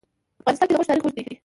[0.35, 1.33] په افغانستان کې د غوښې تاریخ اوږد دی.